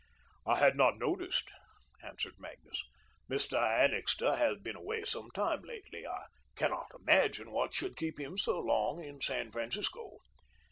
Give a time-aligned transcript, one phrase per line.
[0.47, 1.47] "I had not noticed,"
[2.03, 2.81] answered Magnus.
[3.29, 3.61] "Mr.
[3.61, 6.07] Annixter has been away some time lately.
[6.07, 10.17] I cannot imagine what should keep him so long in San Francisco."